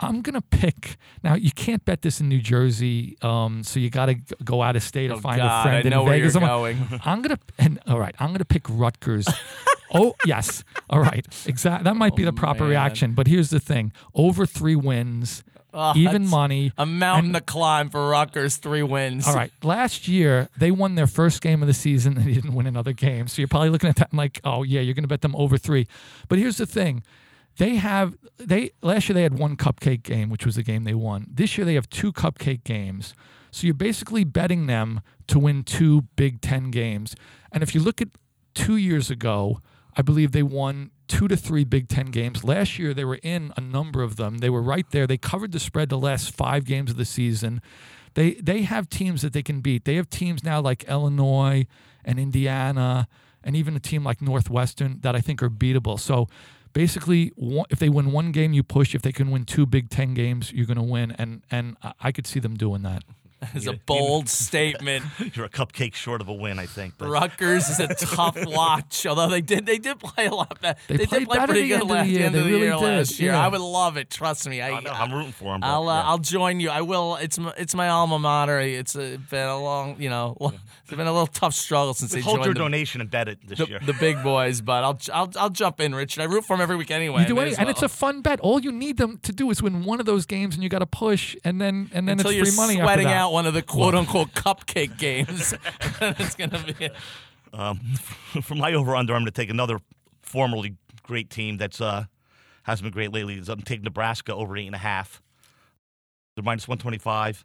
[0.00, 1.34] I'm gonna pick now.
[1.34, 4.82] You can't bet this in New Jersey, um, so you got to go out of
[4.82, 6.34] state or Oh, find God, a friend I know in where Vegas.
[6.34, 7.00] you're I'm, going.
[7.04, 8.14] I'm gonna and all right.
[8.18, 9.28] I'm gonna pick Rutgers.
[9.94, 11.26] oh yes, all right.
[11.46, 11.84] Exactly.
[11.84, 12.70] That might be the proper Oh, man.
[12.70, 13.12] reaction.
[13.14, 15.42] But here's the thing: over three wins,
[15.74, 16.72] Oh, even money.
[16.78, 19.26] A mountain And- to climb for Rutgers, three wins.
[19.28, 19.50] All right.
[19.62, 22.16] Last year they won their first game of the season.
[22.16, 23.26] And they didn't win another game.
[23.28, 25.58] So you're probably looking at that and like, oh yeah, you're gonna bet them over
[25.58, 25.86] three.
[26.28, 27.02] But here's the thing.
[27.58, 30.94] They have they last year they had one cupcake game, which was the game they
[30.94, 31.26] won.
[31.28, 33.14] This year they have two cupcake games.
[33.50, 37.16] So you're basically betting them to win two Big Ten games.
[37.50, 38.08] And if you look at
[38.54, 39.60] two years ago,
[39.96, 42.44] I believe they won two to three Big Ten games.
[42.44, 44.38] Last year they were in a number of them.
[44.38, 45.06] They were right there.
[45.06, 47.60] They covered the spread the last five games of the season.
[48.14, 49.84] They they have teams that they can beat.
[49.84, 51.66] They have teams now like Illinois
[52.04, 53.08] and Indiana
[53.42, 55.98] and even a team like Northwestern that I think are beatable.
[55.98, 56.28] So
[56.78, 57.32] basically,
[57.70, 58.94] if they win one game, you push.
[58.94, 61.10] If they can win two Big Ten games, you're going to win.
[61.18, 63.02] And and I could see them doing that.
[63.54, 65.04] It's a bold statement.
[65.34, 66.94] You're a cupcake short of a win, I think.
[66.98, 70.78] But Rutgers is a tough watch, although they did they did play a lot better.
[70.88, 72.26] They did played play better pretty the good end of the last year.
[72.26, 73.32] end They of the really year did, last year.
[73.32, 73.44] yeah.
[73.44, 74.10] I would love it.
[74.10, 74.60] Trust me.
[74.60, 75.60] I, I know, I'm rooting for them.
[75.60, 76.08] but, I'll uh, yeah.
[76.08, 76.70] I'll join you.
[76.70, 77.16] I will.
[77.16, 78.58] It's my, it's my alma mater.
[78.60, 80.36] It's uh been a long, you know,
[80.82, 83.38] it's been a little tough struggle since they Hold your the, donation and bet it
[83.46, 83.80] this the, year.
[83.84, 84.60] the big boys.
[84.60, 86.22] But I'll I'll I'll jump in, Richard.
[86.22, 87.22] I root for them every week anyway.
[87.22, 88.40] You do any, as and it's a fun bet.
[88.40, 90.80] All you need them to do is win one of those games, and you got
[90.80, 93.16] to push, and then and then until it's you're free money sweating after that.
[93.16, 95.54] out one of the quote unquote cupcake games.
[96.00, 96.90] it's gonna be.
[97.52, 97.78] Um,
[98.42, 99.78] for my over under, I'm going to take another
[100.22, 102.04] formerly great team that's uh,
[102.64, 103.36] hasn't been great lately.
[103.36, 105.22] He's take Nebraska over eight and a half.
[106.36, 107.44] They're minus 125.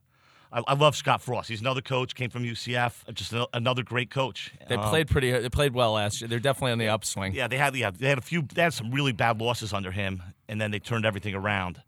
[0.51, 1.49] I, I love Scott Frost.
[1.49, 4.51] He's another coach, came from UCF, just ano- another great coach.
[4.67, 5.31] They Um, played pretty.
[5.31, 6.27] They played well last year.
[6.27, 7.33] They're definitely on the upswing.
[7.33, 9.91] Yeah, they had yeah they had a few they had some really bad losses under
[9.91, 11.81] him, and then they turned everything around.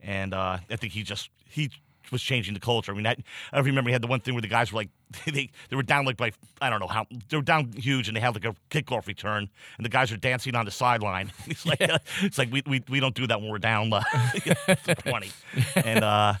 [0.00, 1.70] And uh, I think he just he
[2.10, 2.92] was changing the culture.
[2.92, 3.16] I mean, I,
[3.52, 4.90] I remember he had the one thing where the guys were like
[5.26, 8.16] they they were down like by I don't know how they were down huge, and
[8.16, 11.32] they had like a kickoff return, and the guys are dancing on the sideline.
[11.46, 11.78] He's like
[12.22, 14.02] it's like we, we we don't do that when we're down uh,
[14.98, 15.30] twenty,
[15.76, 16.34] and uh,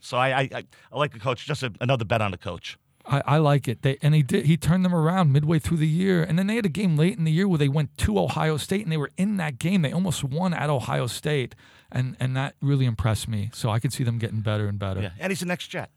[0.00, 1.46] so I, I I I like the coach.
[1.46, 2.78] Just a, another bet on the coach.
[3.08, 3.82] I, I like it.
[3.82, 4.44] They, and he did.
[4.46, 7.16] He turned them around midway through the year, and then they had a game late
[7.16, 9.82] in the year where they went to Ohio State, and they were in that game.
[9.82, 11.54] They almost won at Ohio State,
[11.90, 13.50] and and that really impressed me.
[13.54, 15.00] So I could see them getting better and better.
[15.00, 15.90] Yeah, and he's the next Jet.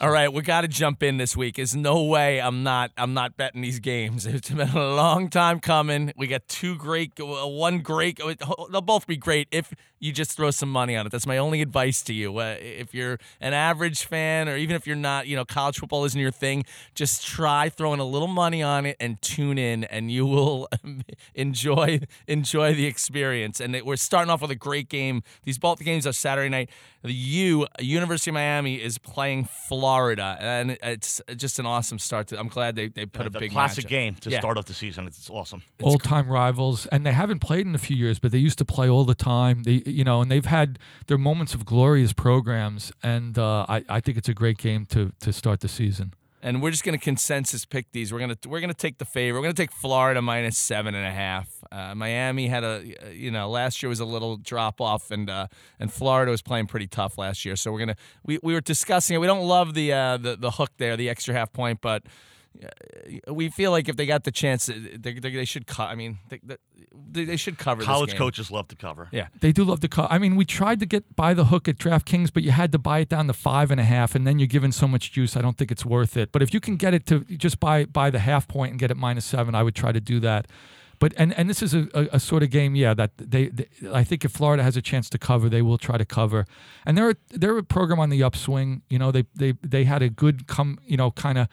[0.00, 1.54] All right, we got to jump in this week.
[1.54, 4.26] There's no way I'm not I'm not betting these games.
[4.34, 6.12] It's been a long time coming.
[6.16, 8.18] We got two great, uh, one great.
[8.18, 11.12] They'll both be great if you just throw some money on it.
[11.12, 12.36] That's my only advice to you.
[12.36, 16.04] Uh, if you're an average fan, or even if you're not, you know, college football
[16.04, 16.64] isn't your thing,
[16.96, 20.68] just try throwing a little money on it and tune in, and you will
[21.36, 23.60] enjoy enjoy the experience.
[23.60, 25.22] And it, we're starting off with a great game.
[25.44, 26.68] These both games are Saturday night.
[27.04, 32.28] The U University of Miami is playing Florida, and it's just an awesome start.
[32.28, 33.88] To, I'm glad they, they put a the big classic matchup.
[33.88, 34.38] game to Yeah.
[34.40, 35.06] start off the season.
[35.06, 35.62] It's awesome.
[35.82, 38.64] Old time rivals, and they haven't played in a few years, but they used to
[38.64, 39.64] play all the time.
[39.64, 44.00] They, you know, and they've had their moments of glorious programs, and uh, I, I
[44.00, 46.14] think it's a great game to to start the season.
[46.44, 48.12] And we're just gonna consensus pick these.
[48.12, 49.40] We're gonna we're gonna take the favorite.
[49.40, 51.48] We're gonna take Florida minus seven and a half.
[51.72, 55.46] Uh, Miami had a you know last year was a little drop off, and uh,
[55.80, 57.56] and Florida was playing pretty tough last year.
[57.56, 59.18] So we're gonna we, we were discussing it.
[59.18, 62.04] We don't love the uh, the the hook there, the extra half point, but.
[63.28, 65.90] We feel like if they got the chance, they, they, they should cut.
[65.90, 66.40] I mean, they,
[66.92, 67.82] they, they should cover.
[67.82, 68.18] College this game.
[68.18, 69.08] coaches love to cover.
[69.12, 70.08] Yeah, They do love to cover.
[70.10, 72.78] I mean, we tried to get by the hook at DraftKings, but you had to
[72.78, 75.36] buy it down to five and a half, and then you're giving so much juice.
[75.36, 76.32] I don't think it's worth it.
[76.32, 78.90] But if you can get it to just buy buy the half point and get
[78.90, 80.46] it minus seven, I would try to do that.
[81.00, 82.94] But and and this is a, a, a sort of game, yeah.
[82.94, 85.98] That they, they, I think if Florida has a chance to cover, they will try
[85.98, 86.46] to cover.
[86.86, 88.82] And they're they're a program on the upswing.
[88.88, 91.48] You know, they they they had a good come, you know, kind of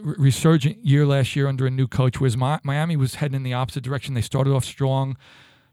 [0.00, 3.54] resurgent year last year under a new coach, whereas Mi- Miami was heading in the
[3.54, 4.14] opposite direction.
[4.14, 5.16] They started off strong.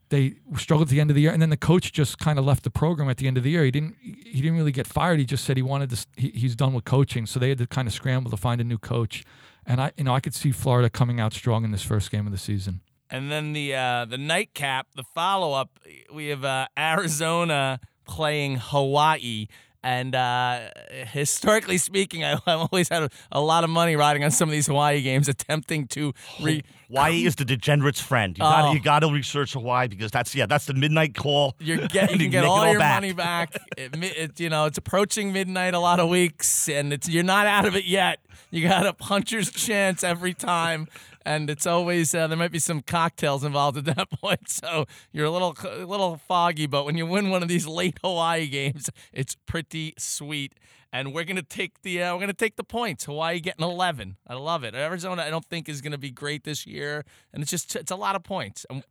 [0.10, 2.44] They struggled at the end of the year, and then the coach just kind of
[2.44, 3.64] left the program at the end of the year.
[3.64, 3.96] He didn't.
[4.02, 5.20] He didn't really get fired.
[5.20, 6.06] He just said he wanted to.
[6.18, 8.66] He, he's done with coaching, so they had to kind of scramble to find a
[8.66, 9.24] new coach.
[9.66, 12.26] And I, you know, I could see Florida coming out strong in this first game
[12.26, 12.82] of the season.
[13.10, 15.80] And then the uh, the nightcap, the follow up,
[16.14, 19.48] we have uh, Arizona playing Hawaii.
[19.84, 20.70] And uh,
[21.08, 24.54] historically speaking, I, I've always had a, a lot of money riding on some of
[24.54, 28.38] these Hawaii games, attempting to re- Hawaii is the degenerate's friend.
[28.38, 28.72] You got Oh.
[28.72, 31.56] to you got to research Hawaii because that's yeah that's the midnight call.
[31.60, 32.98] You're get, you can get Make all your back.
[33.02, 33.56] money back.
[33.78, 37.48] It, it, you know, it's approaching midnight a lot of weeks, and it's you're not
[37.48, 38.20] out of it yet.
[38.52, 40.88] You got a puncher's chance every time,
[41.26, 45.26] and it's always uh, there might be some cocktails involved at that point, so you're
[45.26, 46.66] a little a little foggy.
[46.68, 50.54] But when you win one of these late Hawaii games, it's pretty sweet.
[50.94, 53.06] And we're gonna take the uh, we're gonna take the points.
[53.06, 54.18] Hawaii getting 11.
[54.28, 54.76] I love it.
[54.76, 57.96] Arizona, I don't think is gonna be great this year, and it's just it's a
[57.96, 58.66] lot of points.
[58.70, 58.84] And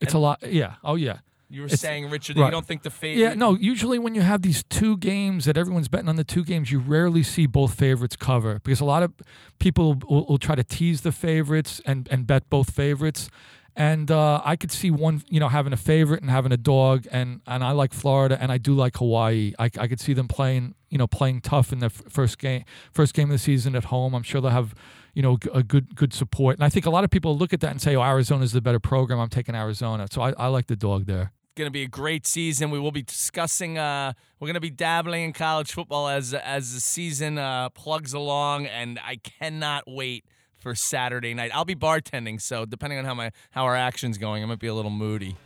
[0.00, 0.42] It's a lot.
[0.46, 0.74] Yeah.
[0.84, 1.18] Oh yeah.
[1.50, 3.20] You were It's- saying, Richard, that you don't think the favorite.
[3.20, 3.56] Yeah, no.
[3.56, 6.78] Usually, when you have these two games that everyone's betting on the two games, you
[6.78, 9.12] rarely see both favorites cover because a lot of
[9.58, 13.28] people will, will try to tease the favorites and and bet both favorites.
[13.76, 17.06] And uh, I could see one, you know, having a favorite and having a dog,
[17.10, 19.54] and and I like Florida, and I do like Hawaii.
[19.58, 22.64] I, I could see them playing, you know, playing tough in the f- first game,
[22.92, 24.12] first game of the season at home.
[24.14, 24.74] I'm sure they'll have,
[25.14, 26.56] you know, g- a good good support.
[26.56, 28.60] And I think a lot of people look at that and say, "Oh, Arizona's the
[28.60, 29.20] better program.
[29.20, 31.30] I'm taking Arizona." So I, I like the dog there.
[31.56, 32.70] Going to be a great season.
[32.70, 33.78] We will be discussing.
[33.78, 38.12] Uh, we're going to be dabbling in college football as as the season uh, plugs
[38.12, 40.24] along, and I cannot wait
[40.56, 41.50] for Saturday night.
[41.54, 44.68] I'll be bartending, so depending on how my how our action's going, I might be
[44.68, 45.36] a little moody.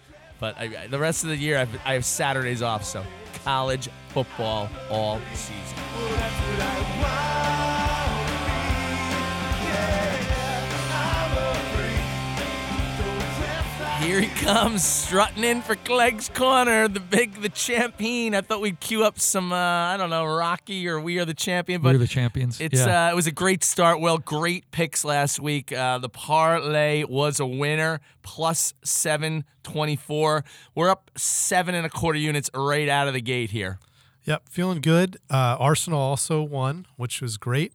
[0.40, 3.04] But I, the rest of the year, I've, I have Saturdays off, so
[3.44, 5.78] college football all season.
[14.04, 18.34] Here he comes, strutting in for Clegg's Corner, the big, the champion.
[18.34, 21.32] I thought we'd cue up some, uh, I don't know, Rocky or We Are the
[21.32, 22.60] Champion, but We're the champions.
[22.60, 23.06] It's yeah.
[23.06, 24.02] uh, it was a great start.
[24.02, 25.72] Well, great picks last week.
[25.72, 30.44] Uh, the parlay was a winner, plus seven twenty four.
[30.74, 33.78] We're up seven and a quarter units right out of the gate here.
[34.24, 35.16] Yep, feeling good.
[35.30, 37.72] Uh, Arsenal also won, which was great.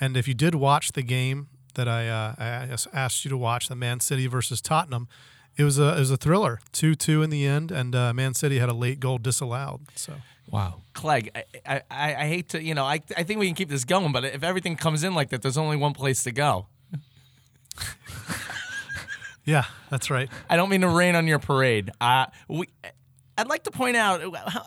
[0.00, 3.68] And if you did watch the game that I, uh, I asked you to watch,
[3.68, 5.08] the Man City versus Tottenham,
[5.56, 8.34] It was a it was a thriller, two two in the end, and uh, Man
[8.34, 9.82] City had a late goal disallowed.
[9.94, 10.14] So
[10.50, 10.82] Wow.
[10.92, 13.68] Clegg, I, I, I I hate to, you know, I, I think we can keep
[13.68, 16.66] this going, but if everything comes in like that, there's only one place to go.
[19.44, 20.28] yeah, that's right.
[20.48, 21.90] I don't mean to rain on your parade.
[22.00, 22.68] Uh, we,
[23.38, 24.60] I'd like to point out, uh,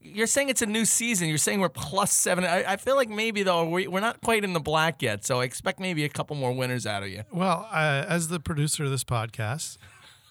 [0.00, 1.28] you're saying it's a new season.
[1.28, 2.44] You're saying we're plus seven.
[2.44, 5.40] I, I feel like maybe though we, we're not quite in the black yet, so
[5.40, 7.22] I expect maybe a couple more winners out of you.
[7.30, 9.76] Well, uh, as the producer of this podcast,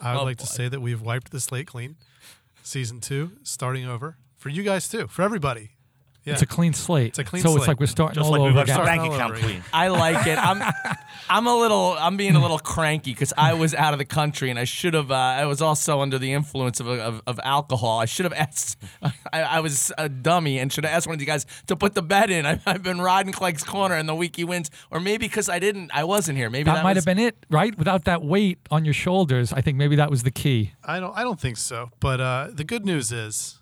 [0.02, 1.96] I would Oh, like to say that we've wiped the slate clean.
[2.64, 5.72] Season two, starting over for you guys too, for everybody.
[6.28, 6.34] Yeah.
[6.34, 7.08] It's a clean slate.
[7.08, 8.84] It's a clean slate so it's like we're starting Just all like over left our
[8.84, 8.86] again.
[8.86, 9.64] Starting bank all account over clean.
[9.72, 10.38] I like it.
[10.38, 10.62] I'm
[11.30, 14.50] I'm a little I'm being a little cranky because I was out of the country
[14.50, 18.00] and I should have uh, I was also under the influence of, of, of alcohol.
[18.00, 18.78] I should have asked.
[19.02, 21.96] I, I was a dummy and should have asked one of you guys to put
[21.96, 22.46] the bet in.
[22.46, 25.60] I, I've been riding Clegg's corner and the week he wins, or maybe because I
[25.60, 26.50] didn't I wasn't here.
[26.50, 27.78] Maybe That, that, might was, have been it, right?
[27.78, 30.74] Without that weight on your shoulders, I think maybe that was the key.
[30.84, 31.90] I don't I don't think so.
[32.02, 33.60] But uh, the good news is,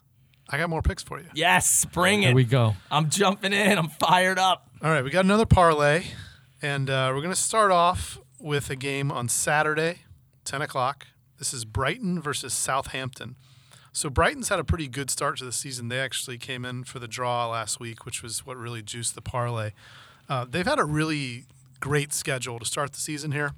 [0.50, 1.26] I got more picks for you.
[1.34, 2.28] Yes, bring it.
[2.28, 2.76] Here we go.
[2.92, 3.78] I'm jumping in.
[3.78, 4.70] I'm fired up.
[4.82, 6.04] All right, we got another parlay,
[6.62, 10.00] and uh, we're going to start off with a game on Saturday,
[10.44, 11.08] 10 o'clock.
[11.40, 13.36] This is Brighton versus Southampton.
[13.92, 15.88] So Brighton's had a pretty good start to the season.
[15.88, 19.22] They actually came in for the draw last week, which was what really juiced the
[19.22, 19.72] parlay.
[20.30, 21.46] Uh, they've had a really
[21.80, 23.54] great schedule to start the season here.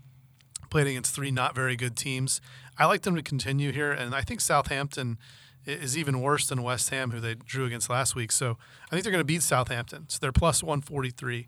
[0.69, 2.39] Played against three not very good teams.
[2.77, 6.63] I like them to continue here, and I think Southampton i- is even worse than
[6.63, 8.31] West Ham, who they drew against last week.
[8.31, 10.05] So I think they're going to beat Southampton.
[10.07, 11.47] So they're plus 143.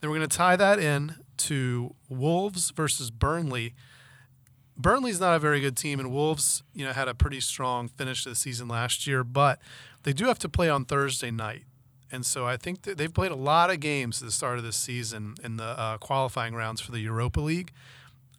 [0.00, 3.74] Then we're going to tie that in to Wolves versus Burnley.
[4.76, 8.22] Burnley's not a very good team, and Wolves, you know, had a pretty strong finish
[8.24, 9.58] to the season last year, but
[10.04, 11.64] they do have to play on Thursday night.
[12.12, 14.64] And so I think that they've played a lot of games at the start of
[14.64, 17.72] this season in the uh, qualifying rounds for the Europa League.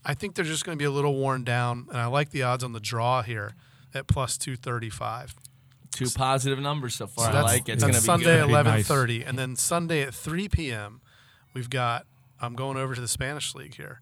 [0.03, 2.41] I think they're just going to be a little worn down, and I like the
[2.41, 3.53] odds on the draw here
[3.93, 5.35] at plus 235.
[5.91, 7.31] Two positive numbers so far.
[7.31, 7.73] So I like it.
[7.73, 8.55] It's gonna be Sunday good.
[8.55, 8.87] at Be nice.
[8.87, 11.01] 11:30, and then Sunday at 3 p.m.
[11.53, 12.05] We've got.
[12.39, 14.01] I'm going over to the Spanish league here.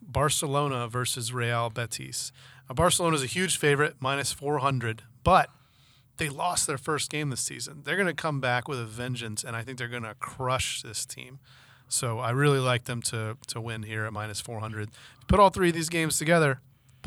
[0.00, 2.30] Barcelona versus Real Betis.
[2.68, 5.50] Now, Barcelona is a huge favorite, minus 400, but
[6.18, 7.82] they lost their first game this season.
[7.84, 10.82] They're going to come back with a vengeance, and I think they're going to crush
[10.82, 11.40] this team.
[11.88, 14.90] So I really like them to to win here at minus 400.
[15.26, 16.60] Put all three of these games together,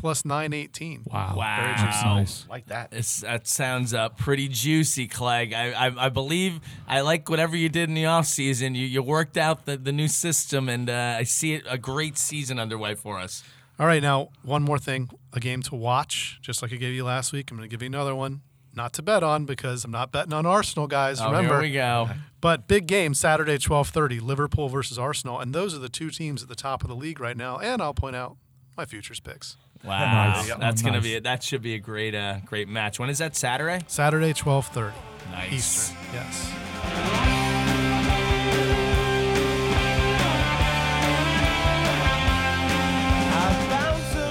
[0.04, 1.04] plus 918.
[1.06, 1.34] Wow.
[1.34, 1.56] Wow.
[1.62, 2.04] Very juicy.
[2.04, 2.46] Nice.
[2.50, 2.92] Like that.
[2.92, 5.54] It's, that sounds uh, pretty juicy, Clegg.
[5.54, 8.74] I, I, I believe I like whatever you did in the off season.
[8.74, 12.18] You, you worked out the, the new system, and uh, I see it a great
[12.18, 13.42] season underway for us.
[13.78, 17.04] All right, now one more thing, a game to watch, just like I gave you
[17.04, 17.50] last week.
[17.50, 18.42] I'm going to give you another one,
[18.74, 21.18] not to bet on because I'm not betting on Arsenal, guys.
[21.18, 22.10] Oh, remember, here we go.
[22.42, 26.50] but big game Saturday, 12:30, Liverpool versus Arsenal, and those are the two teams at
[26.50, 27.56] the top of the league right now.
[27.56, 28.36] And I'll point out
[28.76, 29.56] my futures picks.
[29.84, 30.46] Wow, Nice.
[30.58, 31.02] that's Oh, gonna nice.
[31.04, 32.98] be a, that should be a great uh, great match.
[32.98, 33.36] When is that?
[33.36, 33.84] Saturday.
[33.86, 34.92] Saturday, 12:30
[35.30, 35.52] Nice.
[35.52, 35.96] Eastern.
[36.14, 37.54] Yes.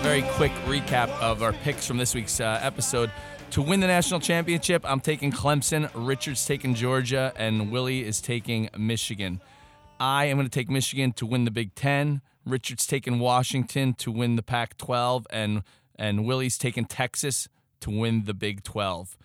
[0.01, 3.09] Very quick recap of our picks from this week's uh, episode.
[3.51, 8.69] To win the national championship, I'm taking Clemson, Richard's taking Georgia, and Willie is taking
[8.77, 9.39] Michigan.
[9.99, 12.21] I am going to take Michigan to win the Big Ten.
[12.45, 15.63] Richard's taking Washington to win the Pac-12, and
[15.95, 17.47] and Willie's taking Texas
[17.82, 19.17] to win the Big 12.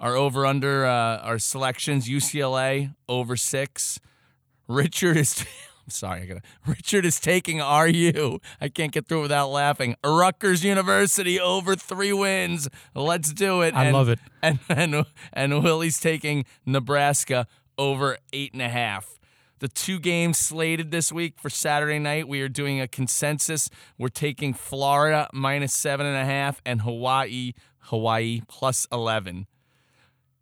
[0.00, 3.98] Our over/under, uh, our selections: UCLA over six.
[4.68, 5.44] Richard is.
[5.86, 6.40] I'm sorry, I gotta.
[6.66, 8.40] Richard is taking RU.
[8.60, 9.94] I can't get through it without laughing.
[10.04, 12.68] Rutgers University over three wins.
[12.92, 13.72] Let's do it.
[13.74, 14.18] I And- love it.
[14.42, 17.46] And and and Willie's taking Nebraska
[17.78, 19.18] over eight and a half.
[19.58, 23.70] The two games slated this week for Saturday night, we are doing a consensus.
[23.96, 27.52] We're taking Florida minus seven and a half and Hawaii,
[27.84, 29.46] Hawaii plus eleven.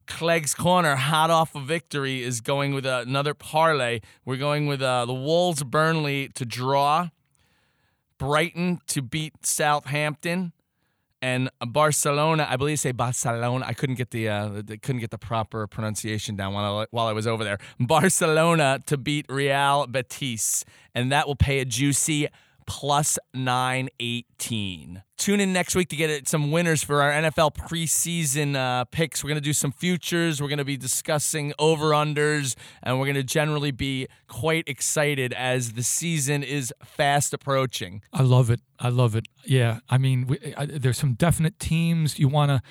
[0.07, 4.01] Clegg's Corner, hot off a victory, is going with another parlay.
[4.25, 7.11] We're going with uh, the Wolves Burnley to draw,
[8.19, 10.53] Brighton to beat Southampton,
[11.25, 12.47] and Barcelona.
[12.51, 13.65] I believe say Barcelona.
[13.67, 17.13] I couldn't get the, uh, couldn't get the proper pronunciation down while I, while I
[17.13, 17.57] was over there.
[17.81, 22.29] Barcelona to beat Real Betis, and that will pay a juicy
[22.67, 25.03] plus 918.
[25.17, 29.23] Tune in next week to get some winners for our NFL preseason uh, picks.
[29.23, 30.43] We're going to do some futures.
[30.43, 35.33] We're going to be discussing over unders, and we're going to generally be quite excited
[35.33, 38.03] as the season is fast approaching.
[38.13, 38.61] I love it.
[38.79, 39.27] I love it.
[39.45, 39.79] Yeah.
[39.89, 42.63] I mean, we, I, there's some definite teams you want to.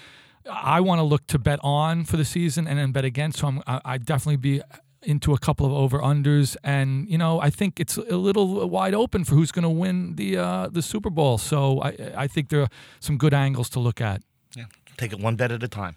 [0.52, 3.40] I want to look to bet on for the season and then bet against.
[3.40, 4.62] So I'm, I, I definitely be
[5.06, 8.94] into a couple of over unders, and you know I think it's a little wide
[8.94, 11.38] open for who's going to win the uh, the Super Bowl.
[11.38, 14.22] So I I think there are some good angles to look at.
[14.56, 14.66] Yeah.
[14.98, 15.96] Take it one bet at a time.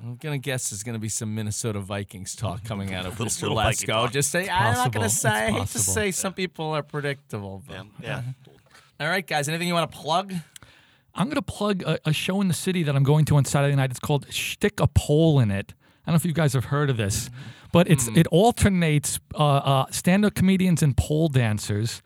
[0.00, 3.42] I'm gonna guess there's gonna be some Minnesota Vikings talk coming out of Little- Mr.
[3.42, 3.92] little Viking Lesko.
[4.04, 4.12] talk.
[4.12, 5.28] Just say I'm not gonna It's say.
[5.28, 5.92] I hate to possible.
[5.94, 7.62] say some people are predictable.
[7.66, 7.74] But.
[7.74, 7.82] Yeah.
[8.02, 8.22] Yeah.
[9.00, 9.48] All right, guys.
[9.48, 10.32] Anything you want to plug?
[11.14, 13.44] I'm going to plug a, a show in the city that I'm going to on
[13.44, 13.90] Saturday night.
[13.90, 15.74] It's called Stick a Pole in It.
[16.08, 17.28] I don't know if you guys have heard of this,
[17.72, 22.00] but it's it alternates uh, uh, stand-up comedians and pole dancers.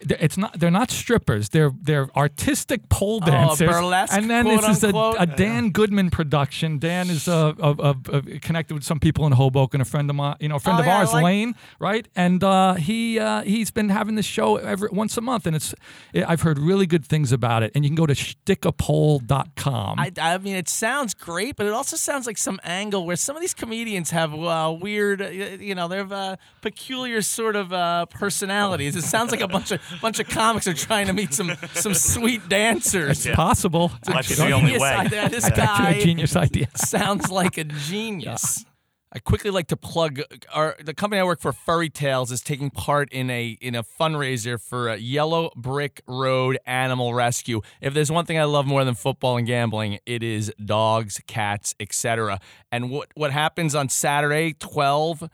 [0.00, 0.58] It's not.
[0.60, 1.48] They're not strippers.
[1.48, 3.68] They're they're artistic pole Oh, dancers.
[3.70, 6.78] burlesque, and then this is a, a Dan Goodman production.
[6.78, 7.94] Dan is uh, uh,
[8.42, 9.80] connected with some people in Hoboken.
[9.80, 12.06] A friend of mine, you know, a friend Oh, of yeah, ours, like- Lane, right?
[12.14, 15.74] And uh, he uh, he's been having this show every once a month, and it's
[16.14, 17.72] I've heard really good things about it.
[17.74, 19.98] And you can go to stickapole.com.
[19.98, 23.36] I, I mean, it sounds great, but it also sounds like some angle where some
[23.36, 25.20] of these comedians have uh, weird,
[25.60, 28.96] you know, they have uh, peculiar sort of uh, personalities.
[28.96, 31.94] It sounds like a bunch of bunch of comics are trying to meet some some
[31.94, 33.26] sweet dancers.
[33.26, 33.92] It's possible.
[34.06, 34.94] It's the only way.
[34.94, 35.28] idea.
[35.28, 36.68] This guy a genius idea.
[36.76, 38.64] sounds like a genius.
[39.12, 40.20] I quickly like to plug
[40.52, 43.82] our the company I work for, Furry Tales, is taking part in a in a
[43.82, 47.62] fundraiser for a Yellow Brick Road Animal Rescue.
[47.80, 51.74] If there's one thing I love more than football and gambling, it is dogs, cats,
[51.80, 52.40] etc.
[52.70, 55.30] And what what happens on Saturday, twelve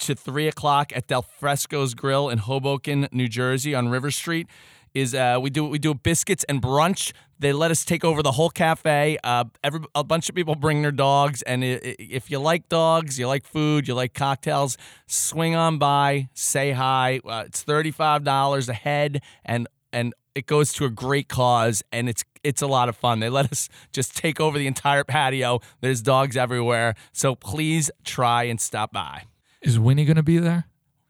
[0.00, 4.46] to three o'clock at Del Frisco's Grill in Hoboken, New Jersey, on River Street.
[4.92, 7.12] Is uh, we do we do biscuits and brunch.
[7.38, 9.18] They let us take over the whole cafe.
[9.22, 12.68] Uh, every a bunch of people bring their dogs, and i- i- if you like
[12.68, 17.20] dogs, you like food, you like cocktails, swing on by, say hi.
[17.24, 21.84] Uh, it's thirty five dollars a head, and and it goes to a great cause,
[21.92, 23.20] and it's it's a lot of fun.
[23.20, 25.60] They let us just take over the entire patio.
[25.82, 29.22] There's dogs everywhere, so please try and stop by.
[29.62, 30.66] Is Winnie going to be there?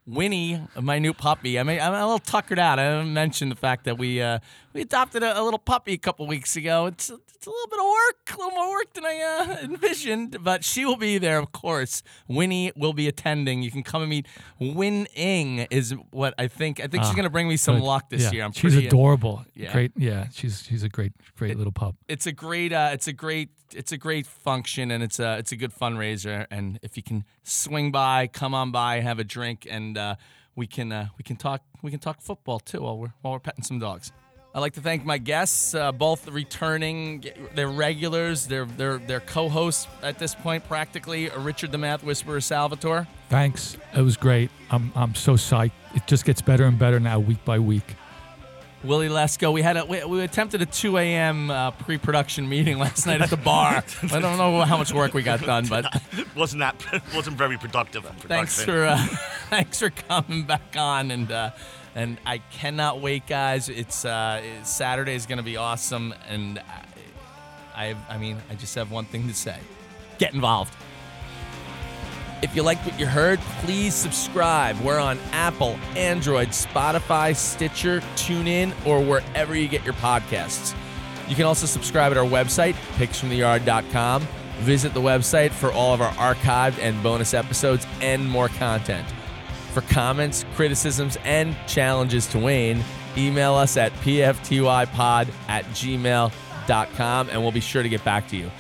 [0.07, 1.59] Winnie, my new puppy.
[1.59, 2.79] I mean, I'm a little tuckered out.
[2.79, 4.41] I didn't mention the fact that we uh,
[4.73, 6.87] we adopted a, a little puppy a couple weeks ago.
[6.87, 9.21] It's it's a little bit of work, a little more work than I
[9.61, 12.03] uh, envisioned, but she will be there, of course.
[12.29, 13.63] Winnie will be attending.
[13.63, 14.27] You can come and meet.
[14.59, 16.81] Winning is what I think.
[16.81, 17.85] I think she's Ah, going to bring me some Good.
[17.85, 18.31] luck this Yeah.
[18.33, 18.45] year.
[18.45, 19.45] I'm she's pretty, adorable.
[19.55, 19.73] yeah.
[19.73, 19.93] Great.
[19.97, 21.97] Yeah, she's she's a great great little pup.
[22.09, 25.53] it's a great uh, it's a great it's a great function and it's a it's
[25.53, 29.67] a good fundraiser and if you can swing by come on by have a drink
[29.71, 30.15] and uh,
[30.57, 33.39] we can uh, we can talk we can talk football too while we're while we're
[33.41, 34.13] petting some dogs.
[34.53, 39.87] I'd like to thank my guests, uh, both returning, they're regulars, they're they're they're co-hosts
[40.03, 41.31] at this point practically.
[41.31, 43.07] uh, Richard the Math Whisperer Salvatore.
[43.29, 43.77] Thanks.
[43.97, 44.51] It was great.
[44.71, 45.71] I'm I'm so psyched.
[45.95, 47.95] It just gets better and better now, week by week.
[48.83, 49.53] Willie Lesko.
[49.53, 51.51] We had a we, we attempted a 2 a.m.
[51.51, 53.85] Uh, pre-production meeting last night at the bar.
[54.03, 55.85] I don't know how much work we got done, but
[56.35, 58.05] wasn't that wasn't very productive.
[58.21, 58.97] thanks for uh,
[59.51, 61.51] thanks for coming back on and uh,
[61.95, 63.69] and I cannot wait, guys.
[63.69, 66.59] It's uh, Saturday is gonna be awesome, and
[67.75, 69.59] I, I I mean I just have one thing to say:
[70.19, 70.75] get involved.
[72.43, 74.79] If you liked what you heard, please subscribe.
[74.81, 80.75] We're on Apple, Android, Spotify, Stitcher, TuneIn, or wherever you get your podcasts.
[81.29, 84.27] You can also subscribe at our website, picksfromtheyard.com.
[84.61, 89.07] Visit the website for all of our archived and bonus episodes and more content.
[89.73, 92.85] For comments, criticisms, and challenges to Wayne,
[93.17, 98.51] email us at pftypod at gmail.com and we'll be sure to get back to you.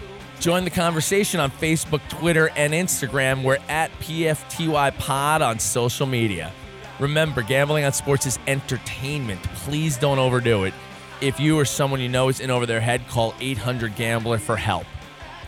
[0.41, 3.43] Join the conversation on Facebook, Twitter, and Instagram.
[3.43, 6.51] We're at PFTYPod on social media.
[6.99, 9.43] Remember, gambling on sports is entertainment.
[9.43, 10.73] Please don't overdo it.
[11.21, 14.57] If you or someone you know is in over their head, call 800 Gambler for
[14.57, 14.87] help.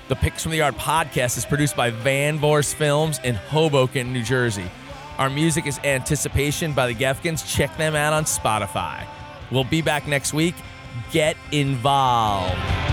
[0.09, 4.22] The Picks from the Yard podcast is produced by Van Vors Films in Hoboken, New
[4.22, 4.70] Jersey.
[5.18, 7.46] Our music is Anticipation by the Gefkins.
[7.46, 9.07] Check them out on Spotify.
[9.51, 10.55] We'll be back next week.
[11.11, 12.91] Get involved.